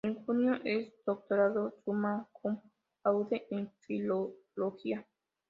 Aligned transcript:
En 0.03 0.25
junio 0.25 0.55
es 0.63 0.91
doctorado 1.05 1.75
summa 1.85 2.27
cum 2.31 2.59
laude 3.03 3.45
en 3.51 3.71
filología. 3.81 5.05